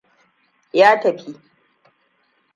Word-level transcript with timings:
Ya 0.73 0.99
tafi. 1.01 1.35